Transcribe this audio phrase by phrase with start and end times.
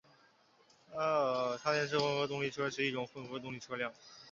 [1.63, 3.93] 插电式混合动力车是一种混合动力车辆。